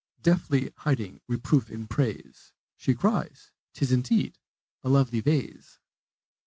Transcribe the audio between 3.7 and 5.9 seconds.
"'Tis, indeed, a lovely vaze!"